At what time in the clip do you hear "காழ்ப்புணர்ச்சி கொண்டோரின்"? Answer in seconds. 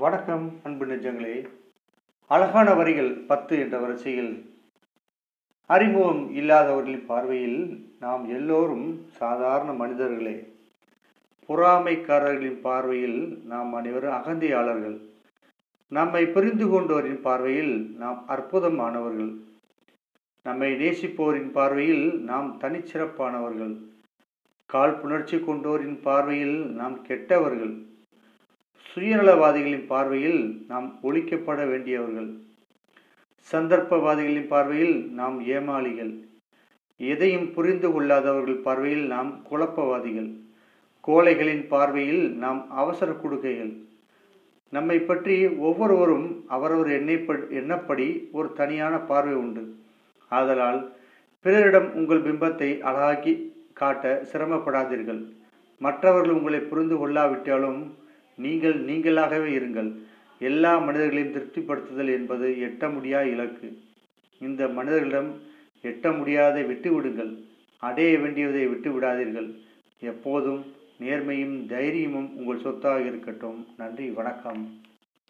24.72-26.00